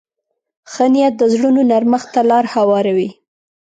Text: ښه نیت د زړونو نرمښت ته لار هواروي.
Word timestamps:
ښه 0.71 0.85
نیت 0.93 1.13
د 1.17 1.23
زړونو 1.33 1.61
نرمښت 1.69 2.07
ته 2.13 2.21
لار 2.29 2.45
هواروي. 2.53 3.09